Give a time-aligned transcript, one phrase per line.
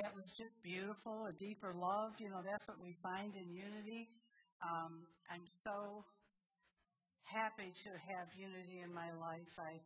[0.00, 2.16] that was just beautiful, a deeper love.
[2.16, 4.08] You know, that's what we find in unity.
[4.64, 6.04] Um, I'm so
[7.28, 9.52] happy to have unity in my life.
[9.60, 9.76] I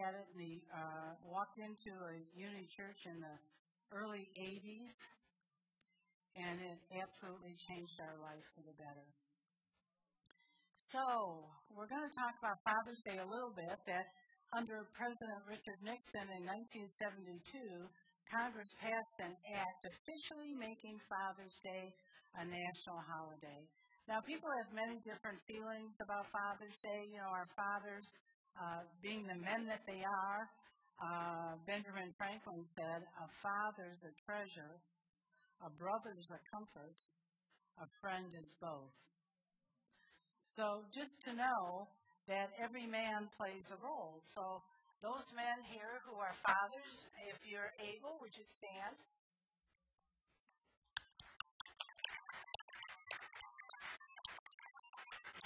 [0.00, 3.36] had it in the, uh, walked into a unity church in the
[3.92, 4.96] early 80s,
[6.36, 9.08] and it absolutely changed our life for the better.
[10.88, 11.44] So,
[11.76, 13.76] we're going to talk about Father's Day a little bit.
[13.84, 14.08] That
[14.56, 17.84] under President Richard Nixon in 1972,
[18.28, 21.88] Congress passed an act officially making Father's Day
[22.36, 23.64] a national holiday.
[24.04, 27.08] Now, people have many different feelings about Father's Day.
[27.08, 28.04] You know, our fathers
[28.56, 30.42] uh, being the men that they are.
[31.00, 34.76] Uh, Benjamin Franklin said, A father's a treasure,
[35.64, 36.98] a brother's a comfort,
[37.80, 38.92] a friend is both.
[40.52, 41.88] So, just to know
[42.26, 44.20] that every man plays a role.
[44.34, 44.60] So,
[45.02, 48.98] those men here who are fathers, if you're able, would you stand?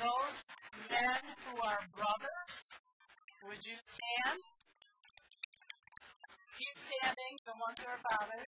[0.00, 0.36] Those
[0.88, 2.54] men who are brothers,
[3.44, 4.40] would you stand?
[6.56, 8.50] Keep standing, the ones who are fathers.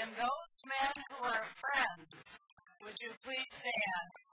[0.00, 2.08] And those men who are friends,
[2.84, 4.27] would you please stand?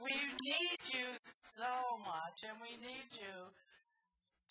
[0.00, 1.12] We need you
[1.60, 3.52] so much, and we need you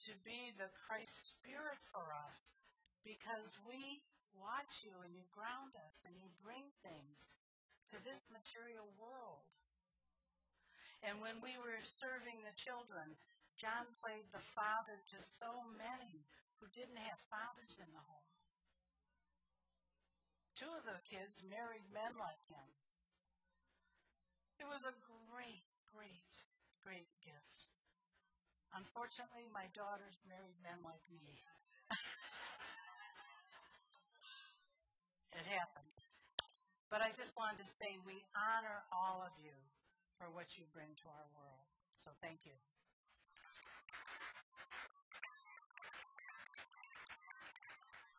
[0.05, 2.53] to be the Christ Spirit for us
[3.01, 4.05] because we
[4.37, 7.33] watch you and you ground us and you bring things
[7.89, 9.49] to this material world.
[11.01, 13.17] And when we were serving the children,
[13.57, 16.29] John played the father to so many
[16.61, 18.29] who didn't have fathers in the home.
[20.53, 22.69] Two of the kids married men like him.
[24.59, 24.91] It was a
[25.31, 26.35] great, great,
[26.83, 27.59] great gift.
[28.75, 31.39] Unfortunately, my daughters married men like me.
[35.39, 35.95] it happens.
[36.91, 39.55] But I just wanted to say we honor all of you
[40.19, 41.71] for what you bring to our world.
[41.95, 42.59] So thank you.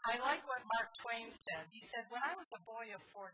[0.08, 1.68] I like what Mark Twain said.
[1.68, 3.28] He said, When I was a boy of 14,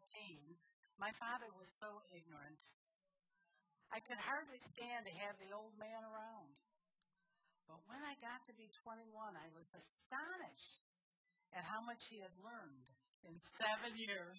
[0.99, 2.59] my father was so ignorant
[3.95, 6.51] I could hardly stand to have the old man around.
[7.67, 10.87] But when I got to be 21, I was astonished
[11.55, 12.87] at how much he had learned
[13.27, 14.39] in seven years.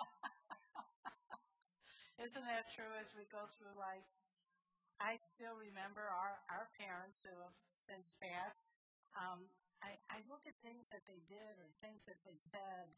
[2.24, 4.08] Isn't that true as we go through life?
[4.96, 7.52] I still remember our, our parents who have
[7.84, 8.64] since passed.
[9.12, 9.44] Um,
[9.84, 12.88] I, I look at things that they did or things that they said,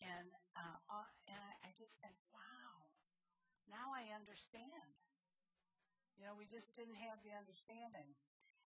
[0.00, 2.88] and uh, and I, I just think, wow,
[3.68, 4.96] now I understand.
[6.22, 8.06] You know, we just didn't have the understanding.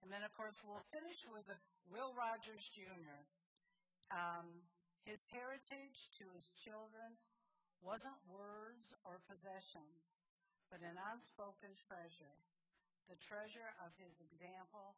[0.04, 1.48] And then, of course, we'll finish with
[1.88, 3.16] Will Rogers Jr.
[4.12, 4.60] Um,
[5.08, 7.16] his heritage to his children
[7.80, 10.04] wasn't words or possessions,
[10.68, 12.36] but an unspoken treasure,
[13.08, 14.92] the treasure of his example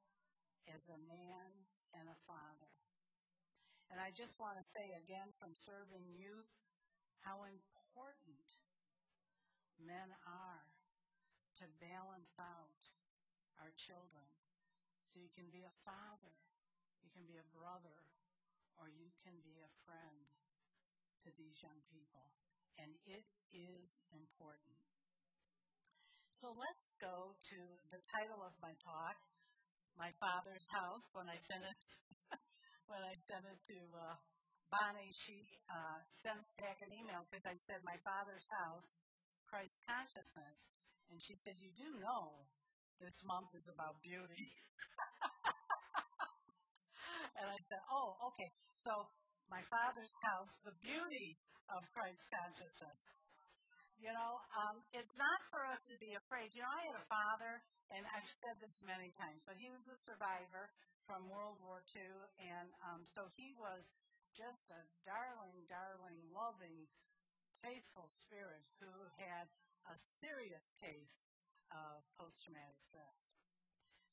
[0.66, 1.48] as a man
[1.94, 2.74] and a father.
[3.94, 6.50] And I just want to say again from serving youth
[7.22, 8.46] how important
[9.78, 10.67] men are
[11.58, 12.80] to balance out
[13.58, 14.28] our children.
[15.10, 16.34] So you can be a father,
[17.02, 17.98] you can be a brother,
[18.78, 20.22] or you can be a friend
[21.26, 22.30] to these young people.
[22.78, 24.78] And it is important.
[26.38, 27.58] So let's go to
[27.90, 29.18] the title of my talk,
[29.98, 31.02] My Father's House.
[31.10, 31.82] When I sent it,
[32.90, 34.14] when I sent it to uh,
[34.70, 38.86] Bonnie, she uh, sent back an email because I said, My Father's House,
[39.50, 40.77] Christ Consciousness.
[41.08, 42.46] And she said, You do know
[43.00, 44.44] this month is about beauty.
[47.38, 48.50] and I said, Oh, okay.
[48.80, 49.08] So,
[49.48, 51.38] my father's house, the beauty
[51.72, 53.00] of Christ consciousness.
[53.98, 56.54] You know, um, it's not for us to be afraid.
[56.54, 57.58] You know, I had a father,
[57.90, 60.70] and I've said this many times, but he was a survivor
[61.02, 62.06] from World War II,
[62.38, 63.82] and um, so he was
[64.38, 66.86] just a darling, darling, loving,
[67.64, 69.50] faithful spirit who had
[69.88, 71.12] a serious case
[71.72, 73.18] of post traumatic stress.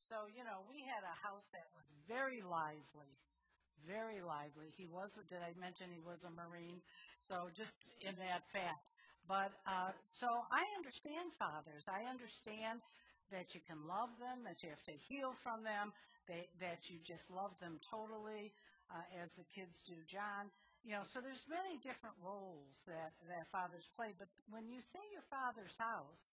[0.07, 3.17] So, you know, we had a house that was very lively,
[3.89, 4.69] very lively.
[4.77, 6.79] He was, did I mention he was a Marine?
[7.25, 7.73] So, just
[8.05, 8.93] in that fact.
[9.25, 9.89] But, uh,
[10.21, 11.89] so I understand fathers.
[11.89, 12.85] I understand
[13.33, 15.89] that you can love them, that you have to heal from them,
[16.29, 18.53] they, that you just love them totally,
[18.93, 20.53] uh, as the kids do John.
[20.85, 24.13] You know, so there's many different roles that, that fathers play.
[24.21, 26.29] But when you say your father's house,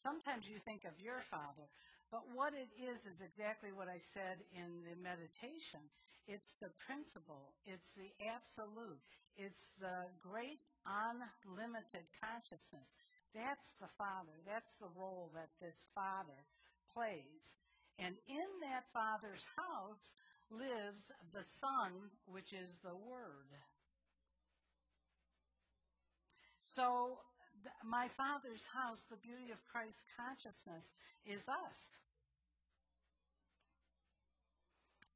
[0.00, 1.68] sometimes you think of your father,
[2.10, 5.78] But what it is is exactly what I said in the meditation.
[6.26, 8.98] It's the principle, it's the absolute,
[9.38, 12.90] it's the great unlimited consciousness.
[13.34, 14.34] That's the Father.
[14.42, 16.40] That's the role that this Father
[16.90, 17.54] plays.
[17.98, 20.02] And in that Father's house
[20.50, 23.54] lives the Son, which is the Word.
[26.60, 27.18] So,
[27.62, 30.84] th- my Father's house, the beauty of Christ's consciousness,
[31.26, 31.80] is us.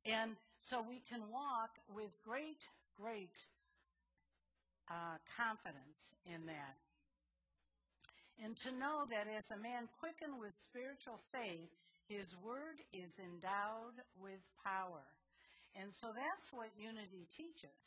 [0.04, 2.60] And so we can walk with great,
[3.00, 3.32] great
[4.90, 6.76] uh, confidence in that.
[8.42, 11.70] And to know that as a man quickened with spiritual faith,
[12.08, 15.04] his word is endowed with power.
[15.72, 17.78] And so that's what unity teaches.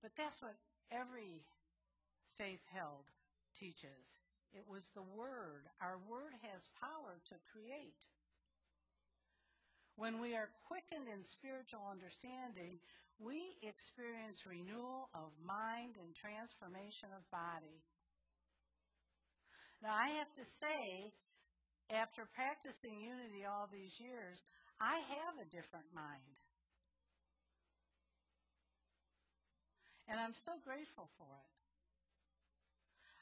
[0.00, 0.56] But that's what
[0.88, 1.44] every
[2.40, 3.04] faith held
[3.60, 4.00] teaches.
[4.56, 5.68] It was the word.
[5.84, 8.00] Our word has power to create.
[10.00, 12.80] When we are quickened in spiritual understanding,
[13.20, 17.84] we experience renewal of mind and transformation of body.
[19.84, 21.12] Now, I have to say,
[21.92, 24.40] after practicing unity all these years,
[24.80, 26.40] I have a different mind.
[30.08, 31.59] And I'm so grateful for it.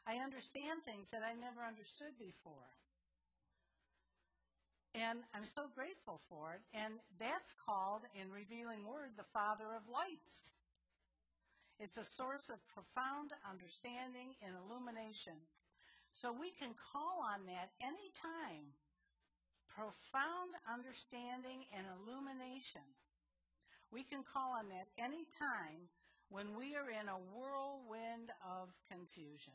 [0.09, 2.73] I understand things that I never understood before.
[4.97, 6.65] And I'm so grateful for it.
[6.73, 10.49] And that's called, in Revealing Word, the Father of Lights.
[11.77, 15.37] It's a source of profound understanding and illumination.
[16.17, 18.73] So we can call on that anytime.
[19.69, 22.83] Profound understanding and illumination.
[23.93, 25.93] We can call on that anytime
[26.33, 29.55] when we are in a whirlwind of confusion.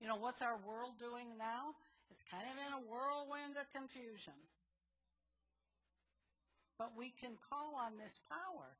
[0.00, 1.72] You know, what's our world doing now?
[2.10, 4.36] It's kind of in a whirlwind of confusion.
[6.76, 8.76] But we can call on this power,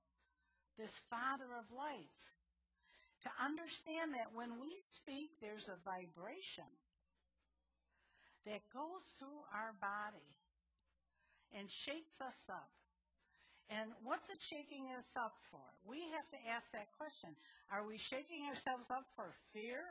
[0.76, 2.36] this Father of lights,
[3.24, 6.68] to understand that when we speak, there's a vibration
[8.44, 10.30] that goes through our body
[11.56, 12.68] and shakes us up.
[13.72, 15.64] And what's it shaking us up for?
[15.82, 17.34] We have to ask that question.
[17.72, 19.82] Are we shaking ourselves up for fear?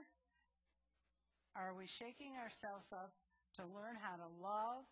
[1.55, 3.15] Are we shaking ourselves up
[3.55, 4.83] to learn how to love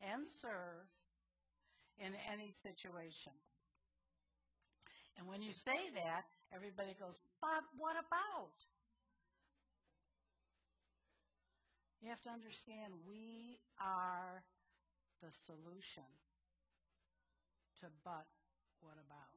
[0.00, 0.88] and serve
[2.00, 3.36] in any situation?
[5.18, 6.24] And when you say that,
[6.54, 8.56] everybody goes, but what about?
[12.00, 14.42] You have to understand we are
[15.22, 16.08] the solution
[17.80, 18.26] to but
[18.80, 19.31] what about.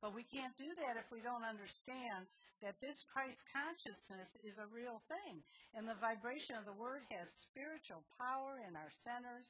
[0.00, 2.24] But we can't do that if we don't understand
[2.64, 5.44] that this Christ consciousness is a real thing.
[5.76, 9.48] And the vibration of the Word has spiritual power in our centers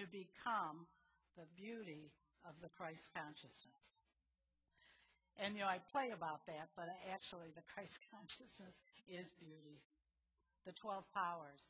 [0.00, 0.88] to become
[1.36, 2.12] the beauty
[2.48, 3.84] of the Christ consciousness.
[5.38, 8.74] And, you know, I play about that, but actually the Christ consciousness
[9.06, 9.80] is beauty.
[10.66, 11.60] The 12 powers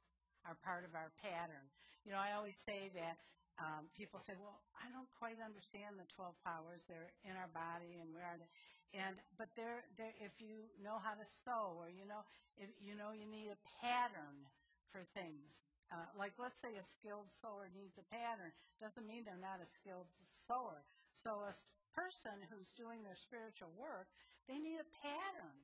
[0.47, 1.67] are part of our pattern.
[2.06, 3.21] You know, I always say that
[3.59, 6.79] um, people say, well, I don't quite understand the 12 powers.
[6.87, 8.51] They're in our body and where are they?
[8.95, 12.23] And, but they're, they're, if you know how to sew or you know,
[12.57, 14.47] if you know you need a pattern
[14.95, 15.51] for things,
[15.93, 19.69] uh, like let's say a skilled sewer needs a pattern, doesn't mean they're not a
[19.77, 20.09] skilled
[20.49, 20.81] sewer.
[21.21, 21.53] So a
[21.93, 24.09] person who's doing their spiritual work,
[24.47, 25.59] they need a pattern.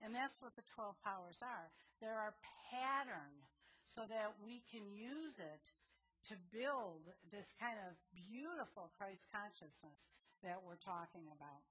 [0.00, 1.68] And that's what the 12 powers are.
[2.00, 2.32] There are
[2.72, 3.34] pattern
[3.92, 5.64] so that we can use it
[6.28, 10.00] to build this kind of beautiful Christ consciousness
[10.44, 11.64] that we're talking about.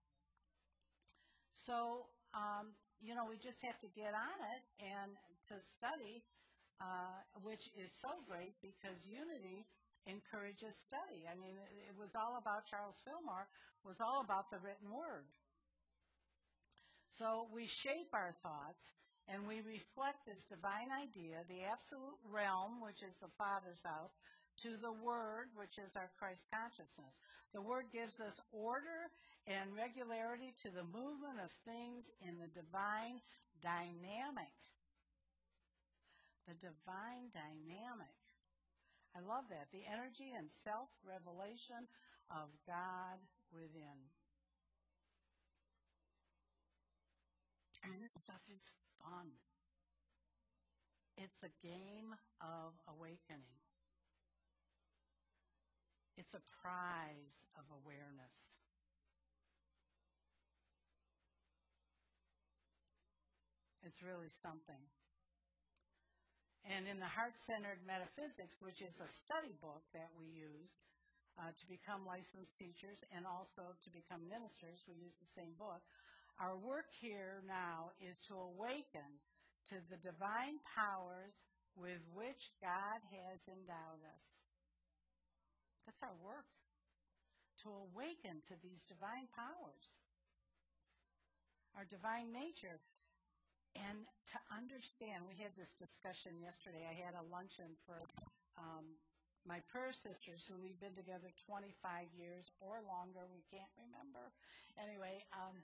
[1.54, 5.14] So, um, you know, we just have to get on it and
[5.50, 6.26] to study
[6.80, 9.68] uh, which is so great because unity
[10.08, 11.28] encourages study.
[11.28, 13.52] I mean, it, it was all about Charles Fillmore
[13.84, 15.28] was all about the written word.
[17.20, 18.80] So we shape our thoughts
[19.30, 24.18] and we reflect this divine idea, the absolute realm, which is the Father's house,
[24.66, 27.14] to the Word, which is our Christ consciousness.
[27.54, 29.08] The Word gives us order
[29.46, 33.22] and regularity to the movement of things in the divine
[33.62, 34.52] dynamic
[36.50, 38.18] the divine dynamic.
[39.14, 39.70] I love that.
[39.70, 41.86] The energy and self revelation
[42.34, 43.22] of God
[43.54, 44.10] within.
[47.86, 48.66] And this stuff is
[49.04, 49.32] fun.
[51.18, 53.60] It's a game of awakening.
[56.16, 58.38] It's a prize of awareness.
[63.84, 64.84] It's really something.
[66.68, 70.70] And in the Heart Centered Metaphysics, which is a study book that we use
[71.40, 75.80] uh, to become licensed teachers and also to become ministers, we use the same book.
[76.40, 79.20] Our work here now is to awaken
[79.68, 81.36] to the divine powers
[81.76, 84.24] with which God has endowed us.
[85.84, 86.48] That's our work,
[87.68, 89.92] to awaken to these divine powers,
[91.76, 92.80] our divine nature,
[93.76, 95.28] and to understand.
[95.28, 96.88] We had this discussion yesterday.
[96.88, 98.00] I had a luncheon for
[98.56, 98.96] um,
[99.44, 101.68] my prayer sisters who we've been together 25
[102.16, 103.28] years or longer.
[103.28, 104.32] We can't remember.
[104.80, 105.60] Anyway, um,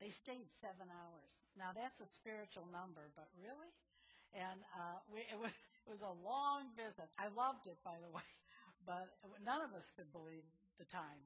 [0.00, 1.30] they stayed seven hours.
[1.56, 3.72] Now that's a spiritual number, but really?
[4.36, 5.54] And uh, we, it, was,
[5.88, 7.08] it was a long visit.
[7.16, 8.26] I loved it, by the way,
[8.84, 10.44] but none of us could believe
[10.76, 11.20] the time.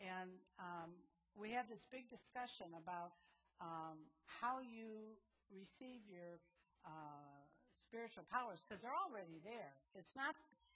[0.00, 0.96] And um,
[1.36, 3.14] we had this big discussion about
[3.60, 5.14] um, how you
[5.52, 6.40] receive your
[6.82, 7.44] uh,
[7.84, 9.76] spiritual powers because they're already there.
[9.94, 10.34] It's not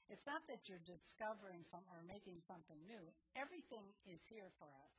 [0.08, 3.04] it's not that you're discovering something or making something new.
[3.36, 4.96] Everything is here for us.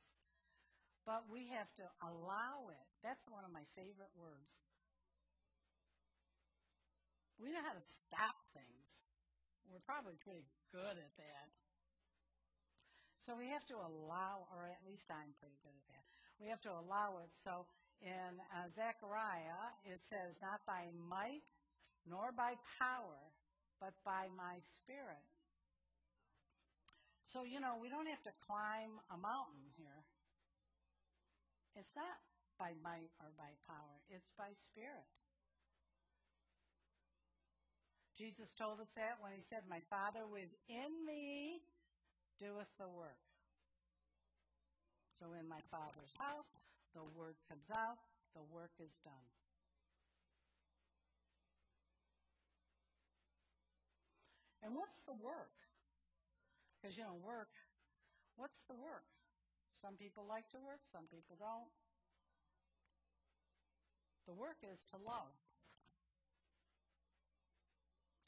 [1.08, 2.86] But we have to allow it.
[3.02, 4.52] That's one of my favorite words.
[7.40, 9.00] We know how to stop things.
[9.64, 11.48] We're probably pretty good at that.
[13.24, 16.04] So we have to allow, or at least I'm pretty good at that.
[16.36, 17.32] We have to allow it.
[17.32, 17.64] So
[18.00, 21.48] in uh, Zechariah, it says, Not by might
[22.08, 23.20] nor by power,
[23.80, 25.24] but by my spirit.
[27.28, 29.99] So, you know, we don't have to climb a mountain here.
[31.80, 32.20] It's not
[32.60, 35.08] by might or by power, it's by spirit.
[38.20, 41.64] Jesus told us that when he said, My Father within me
[42.36, 43.16] doeth the work.
[45.16, 46.52] So in my Father's house,
[46.92, 47.96] the word comes out,
[48.36, 49.28] the work is done.
[54.60, 55.56] And what's the work?
[56.76, 57.48] Because, you know, work,
[58.36, 59.08] what's the work?
[59.80, 61.72] Some people like to work, some people don't.
[64.28, 65.32] The work is to love.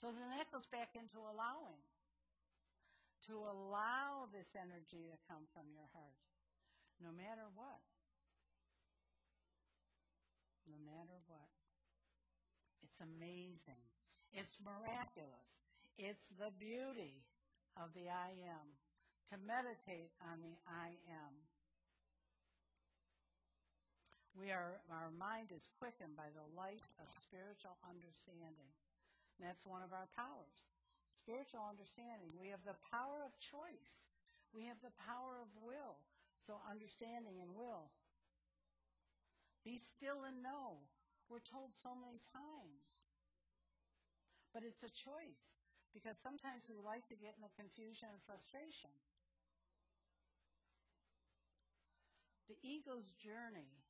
[0.00, 1.78] So then that goes back into allowing.
[3.30, 6.18] To allow this energy to come from your heart,
[6.98, 7.78] no matter what.
[10.66, 11.52] No matter what.
[12.82, 13.78] It's amazing.
[14.34, 15.46] It's miraculous.
[15.94, 17.22] It's the beauty
[17.78, 18.66] of the I am.
[19.30, 21.32] To meditate on the I am.
[24.32, 28.72] We are, our mind is quickened by the light of spiritual understanding.
[29.36, 30.56] And that's one of our powers.
[31.20, 32.32] Spiritual understanding.
[32.40, 33.92] We have the power of choice.
[34.56, 36.00] We have the power of will.
[36.48, 37.92] So understanding and will.
[39.62, 40.80] Be still and know.
[41.30, 42.82] We're told so many times.
[44.52, 45.44] But it's a choice
[45.92, 48.92] because sometimes we like to get in the confusion and frustration.
[52.48, 53.82] The ego's journey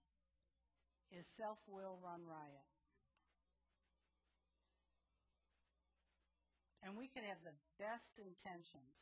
[1.11, 2.69] is self will run riot.
[6.83, 8.99] And we could have the best intentions.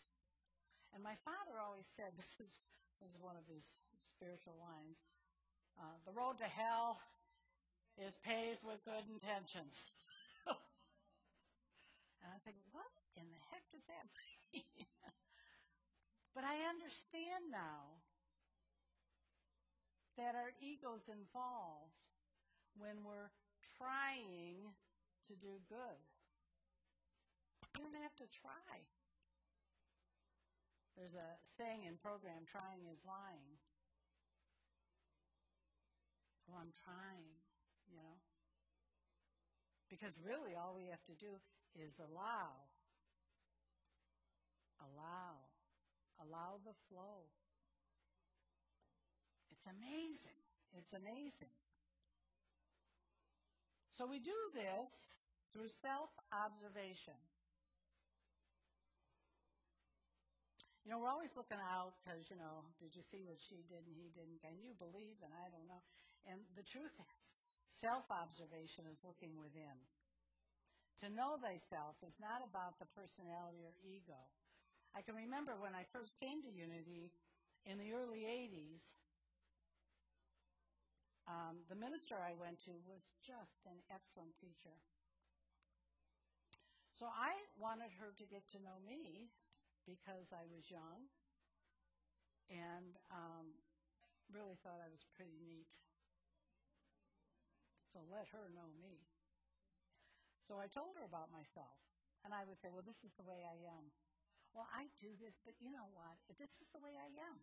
[0.92, 2.52] And my father always said this is,
[3.00, 3.64] this is one of his
[4.04, 5.00] spiritual lines
[5.80, 7.00] uh, the road to hell
[7.96, 9.72] is paved with good intentions.
[12.20, 14.04] and I think, what in the heck does that
[14.52, 14.84] mean?
[16.36, 18.04] but I understand now
[20.20, 21.96] that our ego's involved
[22.76, 23.32] when we're
[23.80, 24.68] trying
[25.24, 26.00] to do good.
[27.80, 28.84] You don't have to try.
[30.92, 33.56] There's a saying in program, trying is lying.
[36.44, 37.32] Well, I'm trying,
[37.88, 38.20] you know.
[39.88, 41.40] Because really all we have to do
[41.72, 42.68] is allow.
[44.84, 45.48] Allow.
[46.20, 47.24] Allow the flow.
[49.60, 50.40] It's amazing.
[50.72, 51.52] It's amazing.
[54.00, 54.88] So we do this
[55.52, 57.20] through self observation.
[60.88, 63.84] You know, we're always looking out because, you know, did you see what she did
[63.84, 64.40] and he didn't?
[64.40, 65.20] Can you believe?
[65.20, 65.84] And I don't know.
[66.24, 67.28] And the truth is,
[67.84, 69.76] self observation is looking within.
[71.04, 74.16] To know thyself is not about the personality or ego.
[74.96, 77.12] I can remember when I first came to Unity
[77.68, 78.80] in the early 80s,
[81.30, 84.74] um, the minister I went to was just an excellent teacher.
[86.98, 89.30] So I wanted her to get to know me
[89.86, 91.06] because I was young
[92.50, 93.54] and um,
[94.34, 95.70] really thought I was pretty neat.
[97.94, 99.06] So let her know me.
[100.50, 101.78] So I told her about myself.
[102.26, 103.88] And I would say, well, this is the way I am.
[104.52, 106.18] Well, I do this, but you know what?
[106.36, 107.38] This is the way I am.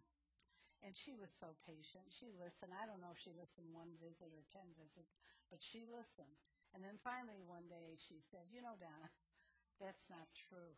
[0.85, 2.05] And she was so patient.
[2.13, 2.73] She listened.
[2.73, 5.13] I don't know if she listened one visit or ten visits,
[5.49, 6.37] but she listened.
[6.73, 9.09] And then finally one day she said, You know, Donna,
[9.81, 10.73] that's not true.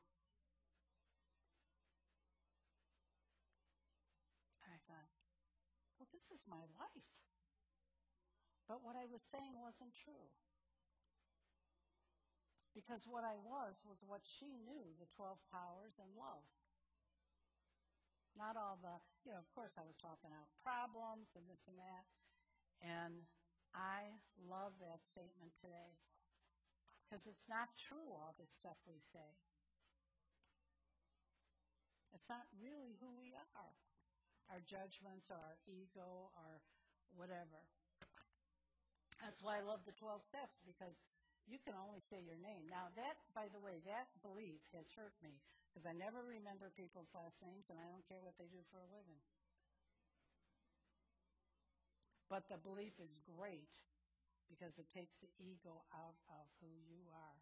[4.63, 5.09] I thought,
[5.99, 7.09] Well, this is my life.
[8.67, 10.29] But what I was saying wasn't true.
[12.73, 16.45] Because what I was was what she knew the 12 powers and love.
[18.37, 18.95] Not all the,
[19.25, 22.05] you know, of course I was talking about problems and this and that.
[22.79, 23.27] And
[23.75, 25.99] I love that statement today.
[27.03, 29.33] Because it's not true, all this stuff we say.
[32.13, 33.75] It's not really who we are.
[34.49, 36.61] Our judgments, our ego, our
[37.13, 37.65] whatever.
[39.21, 40.95] That's why I love the 12 steps because
[41.49, 42.69] you can only say your name.
[42.69, 45.41] Now, that, by the way, that belief has hurt me
[45.73, 48.77] because I never remember people's last names and I don't care what they do for
[48.77, 49.17] a living.
[52.29, 53.73] But the belief is great
[54.45, 57.41] because it takes the ego out of who you are.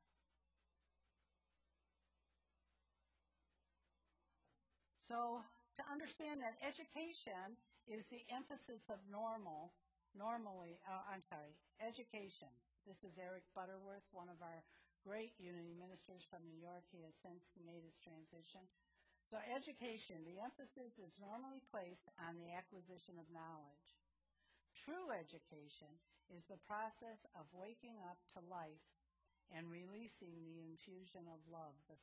[5.03, 5.43] So,
[5.79, 7.55] to understand that education
[7.87, 9.71] is the emphasis of normal,
[10.15, 12.51] normally, uh, I'm sorry, education
[12.87, 14.63] this is Eric Butterworth, one of our
[15.03, 16.87] great Unity ministers from New York.
[16.87, 18.63] He has since made his transition.
[19.27, 23.91] So education, the emphasis is normally placed on the acquisition of knowledge.
[24.71, 25.91] True education
[26.31, 28.87] is the process of waking up to life
[29.51, 31.99] and releasing the infusion of love, the,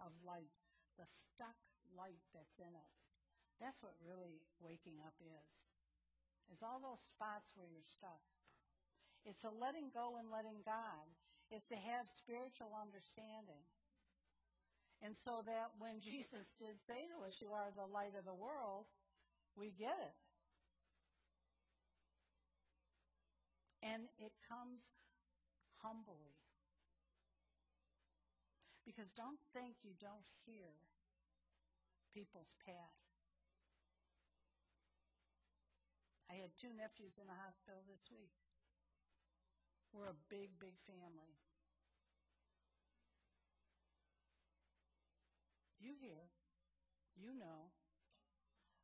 [0.00, 0.56] of light,
[0.96, 1.60] the stuck
[1.92, 2.96] light that's in us.
[3.60, 5.52] That's what really waking up is.
[6.48, 8.24] Is all those spots where you're stuck.
[9.24, 11.04] It's a letting go and letting God.
[11.50, 13.64] It's to have spiritual understanding.
[15.00, 18.36] And so that when Jesus did say to us, You are the light of the
[18.36, 18.84] world,
[19.56, 20.16] we get it.
[23.84, 24.80] And it comes
[25.84, 26.32] humbly.
[28.84, 30.72] Because don't think you don't hear
[32.12, 33.00] people's path.
[36.28, 38.43] I had two nephews in the hospital this week.
[39.94, 41.38] We're a big, big family.
[45.78, 46.26] You hear,
[47.14, 47.70] you know.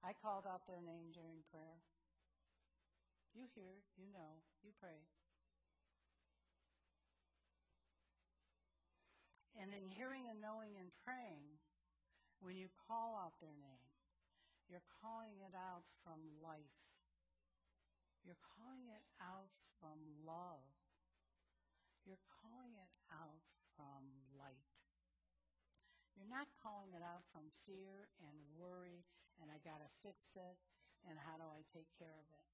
[0.07, 1.83] I called out their name during prayer.
[3.35, 5.03] You hear, you know, you pray.
[9.59, 11.59] And in hearing and knowing and praying,
[12.39, 13.85] when you call out their name,
[14.71, 16.79] you're calling it out from life.
[18.25, 20.80] You're calling it out from love.
[22.05, 23.45] You're calling it out
[23.77, 24.03] from
[24.37, 24.77] light.
[26.17, 29.05] You're not calling it out from fear and worry
[29.41, 30.57] and I got to fix it
[31.09, 32.49] and how do I take care of it.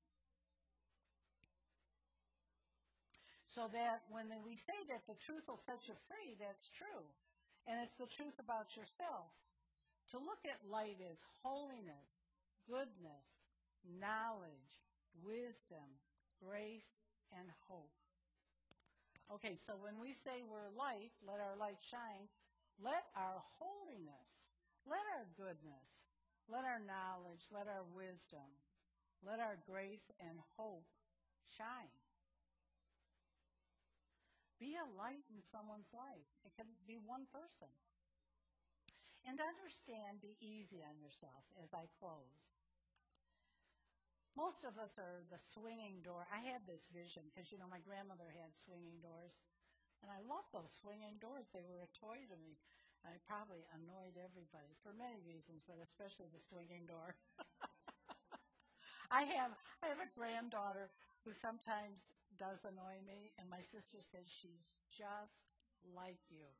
[3.50, 7.08] So that when we say that the truth will set you free, that's true.
[7.66, 9.32] And it's the truth about yourself.
[10.14, 12.06] To look at light as holiness,
[12.68, 13.26] goodness,
[13.82, 14.70] knowledge,
[15.24, 15.98] wisdom,
[16.38, 17.02] grace,
[17.34, 18.05] and hope.
[19.26, 22.30] Okay, so when we say we're light, let our light shine,
[22.78, 24.30] let our holiness,
[24.86, 25.88] let our goodness,
[26.46, 28.46] let our knowledge, let our wisdom,
[29.26, 30.86] let our grace and hope
[31.58, 31.90] shine.
[34.62, 36.30] Be a light in someone's life.
[36.46, 37.68] It can be one person.
[39.26, 42.46] And understand, be easy on yourself as I close.
[44.36, 46.28] Most of us are the swinging door.
[46.28, 49.32] I had this vision because, you know, my grandmother had swinging doors.
[50.04, 51.48] And I loved those swinging doors.
[51.56, 52.60] They were a toy to me.
[53.00, 57.16] I probably annoyed everybody for many reasons, but especially the swinging door.
[59.10, 60.90] I have I have a granddaughter
[61.24, 62.02] who sometimes
[62.36, 65.38] does annoy me, and my sister says she's just
[65.94, 66.50] like you,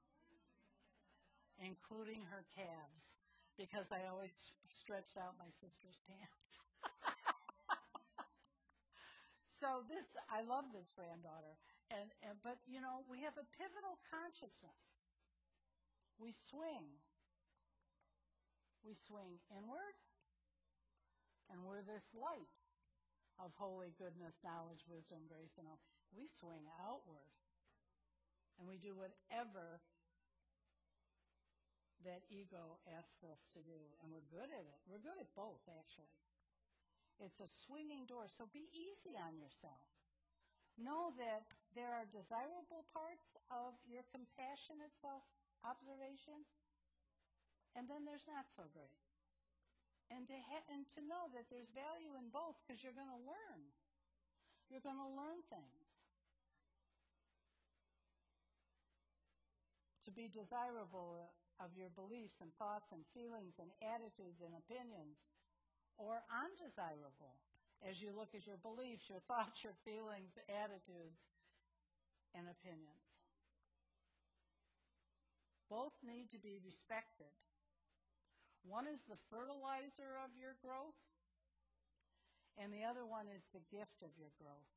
[1.59, 3.03] including her calves,
[3.59, 4.33] because I always
[4.71, 6.63] stretched out my sister's pants.
[9.57, 11.57] So this, I love this granddaughter.
[11.89, 14.81] And, and, but you know, we have a pivotal consciousness.
[16.21, 17.01] We swing.
[18.87, 19.99] We swing inward,
[21.51, 22.55] and we're this light
[23.43, 25.83] of holy goodness, knowledge, wisdom, grace, and all.
[26.15, 27.27] We swing outward.
[28.57, 29.83] And we do whatever
[32.07, 33.81] that ego asks us to do.
[34.01, 34.79] And we're good at it.
[34.87, 36.15] We're good at both, actually.
[37.21, 39.81] It's a swinging door, so be easy on yourself.
[40.79, 45.25] know that there are desirable parts of your compassionate self
[45.65, 46.45] observation,
[47.77, 49.01] and then there's not so great.
[50.13, 53.25] And to, ha- and to know that there's value in both because you're going to
[53.27, 53.61] learn.
[54.71, 55.87] You're going to learn things.
[60.07, 65.19] To be desirable of your beliefs and thoughts and feelings and attitudes and opinions,
[65.97, 67.37] or undesirable
[67.85, 71.21] as you look at your beliefs, your thoughts, your feelings, attitudes,
[72.33, 73.05] and opinions.
[75.69, 77.33] Both need to be respected.
[78.65, 80.99] One is the fertilizer of your growth,
[82.59, 84.73] and the other one is the gift of your growth.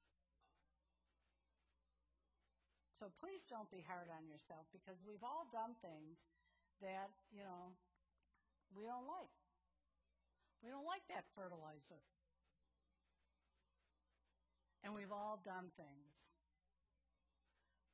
[3.00, 6.20] So please don't be hard on yourself because we've all done things
[6.84, 7.72] that, you know,
[8.76, 9.39] we don't like.
[10.60, 12.04] We don't like that fertilizer.
[14.84, 16.12] And we've all done things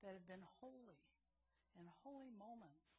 [0.05, 1.01] that have been holy
[1.77, 2.93] and holy moments.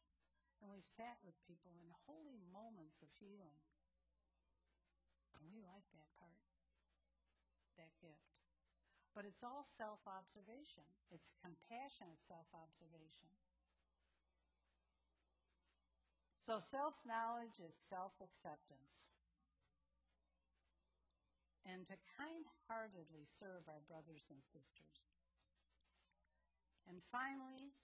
[0.59, 3.61] And we've sat with people in holy moments of healing.
[5.37, 6.41] And we like that part,
[7.77, 8.27] that gift.
[9.13, 13.29] But it's all self observation, it's compassionate self observation.
[16.45, 18.97] So self knowledge is self acceptance.
[21.67, 24.95] And to kind heartedly serve our brothers and sisters.
[26.87, 27.75] And finally,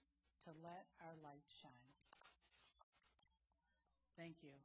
[0.48, 1.92] to let our light shine.
[4.16, 4.56] Thank you.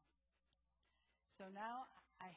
[1.35, 1.87] So now
[2.23, 2.31] I,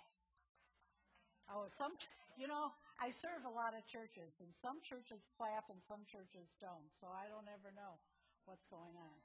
[1.50, 1.94] oh, some,
[2.34, 6.46] you know, I serve a lot of churches, and some churches clap and some churches
[6.62, 7.98] don't, so I don't ever know
[8.46, 9.18] what's going on.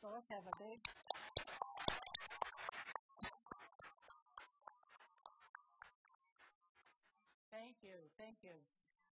[0.00, 0.80] So let's have a big.
[8.18, 8.56] Thank you.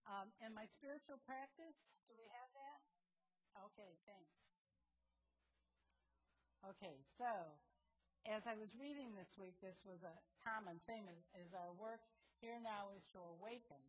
[0.09, 1.77] Um, and my spiritual practice,
[2.09, 2.81] do we have that?
[3.69, 4.33] Okay, thanks.
[6.65, 7.31] Okay, so
[8.27, 12.01] as I was reading this week, this was a common theme is, is our work
[12.41, 13.83] here now is to awaken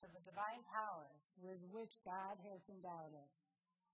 [0.00, 3.32] to the divine powers with which God has endowed us.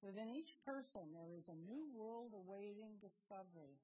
[0.05, 3.75] Within each person, there is a new world awaiting discovery,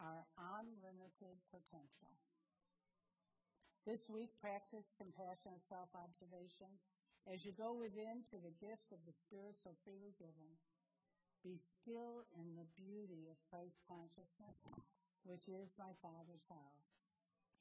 [0.00, 0.24] our
[0.58, 2.14] unlimited potential.
[3.84, 6.72] This week, practice compassionate self observation.
[7.28, 10.50] As you go within to the gifts of the Spirit so freely given,
[11.44, 14.56] be still in the beauty of Christ consciousness,
[15.28, 16.88] which is my Father's house,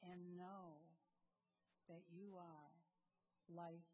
[0.08, 0.80] and know
[1.92, 2.72] that you are
[3.52, 3.92] life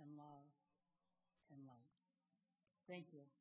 [0.00, 0.48] and love
[1.52, 1.92] and light.
[2.88, 3.37] Thank you.